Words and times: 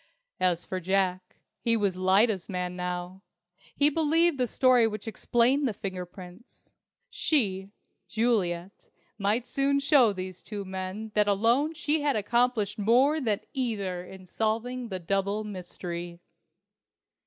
As 0.39 0.65
for 0.65 0.79
Jack, 0.79 1.35
he 1.59 1.77
was 1.77 1.95
Lyda's 1.95 2.49
man 2.49 2.75
now! 2.75 3.21
He 3.75 3.91
believed 3.91 4.39
the 4.39 4.47
story 4.47 4.87
which 4.87 5.07
explained 5.07 5.67
the 5.67 5.75
fingerprints. 5.75 6.71
She, 7.11 7.69
Juliet, 8.07 8.89
might 9.19 9.45
soon 9.45 9.77
show 9.77 10.11
these 10.11 10.41
two 10.41 10.65
men 10.65 11.11
that 11.13 11.27
alone 11.27 11.75
she 11.75 12.01
had 12.01 12.15
accomplished 12.15 12.79
more 12.79 13.21
than 13.21 13.41
either 13.53 14.03
in 14.03 14.25
solving 14.25 14.87
the 14.89 14.97
double 14.97 15.43
mystery. 15.43 16.19